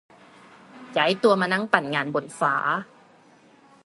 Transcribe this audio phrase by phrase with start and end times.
[0.97, 2.53] ย้ายตัวมานั่งปั่นงานบนฟ้า